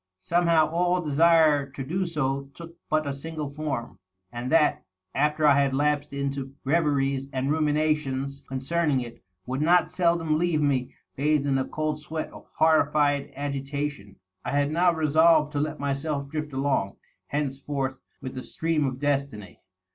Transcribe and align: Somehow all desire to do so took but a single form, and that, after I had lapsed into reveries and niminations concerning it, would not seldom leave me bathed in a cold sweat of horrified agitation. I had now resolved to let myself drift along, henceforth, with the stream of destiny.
Somehow 0.21 0.67
all 0.69 0.99
desire 0.99 1.69
to 1.69 1.83
do 1.83 2.07
so 2.07 2.49
took 2.55 2.75
but 2.89 3.05
a 3.05 3.13
single 3.13 3.51
form, 3.51 3.99
and 4.31 4.51
that, 4.51 4.83
after 5.13 5.45
I 5.45 5.61
had 5.61 5.75
lapsed 5.75 6.11
into 6.11 6.55
reveries 6.63 7.27
and 7.31 7.51
niminations 7.51 8.41
concerning 8.47 9.01
it, 9.01 9.21
would 9.45 9.61
not 9.61 9.91
seldom 9.91 10.39
leave 10.39 10.59
me 10.59 10.95
bathed 11.15 11.45
in 11.45 11.59
a 11.59 11.65
cold 11.67 11.99
sweat 11.99 12.33
of 12.33 12.47
horrified 12.57 13.31
agitation. 13.35 14.15
I 14.43 14.53
had 14.53 14.71
now 14.71 14.91
resolved 14.91 15.51
to 15.51 15.59
let 15.59 15.79
myself 15.79 16.29
drift 16.29 16.51
along, 16.51 16.95
henceforth, 17.27 17.97
with 18.23 18.33
the 18.33 18.41
stream 18.41 18.87
of 18.87 18.97
destiny. 18.97 19.61